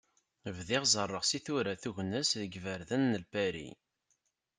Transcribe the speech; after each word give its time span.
Bdiɣ 0.55 0.83
ẓerreɣ 0.93 1.23
si 1.25 1.39
tura 1.45 1.73
tugna-s 1.81 2.31
deg 2.41 2.51
yiberdan 2.55 3.03
n 3.11 3.19
Lpari. 3.23 3.69